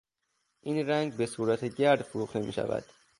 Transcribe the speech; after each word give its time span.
این 0.61 0.87
رنگ 0.87 1.15
به 1.17 1.25
صورت 1.25 1.65
گرد 1.65 2.01
فروخته 2.01 2.39
میشود. 2.39 2.85